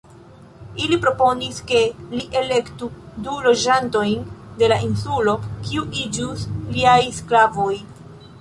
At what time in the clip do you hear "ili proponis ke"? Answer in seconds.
0.85-1.81